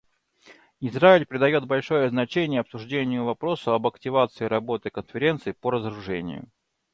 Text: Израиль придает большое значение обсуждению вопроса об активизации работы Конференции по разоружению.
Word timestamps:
Израиль 0.79 1.27
придает 1.27 1.67
большое 1.67 2.09
значение 2.09 2.61
обсуждению 2.61 3.23
вопроса 3.23 3.75
об 3.75 3.85
активизации 3.85 4.45
работы 4.45 4.89
Конференции 4.89 5.51
по 5.51 5.69
разоружению. 5.69 6.49